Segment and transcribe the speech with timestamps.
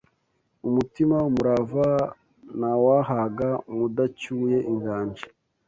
[0.67, 1.85] umutima, umurava
[2.59, 5.25] ntawahavaga mudacyuye inganji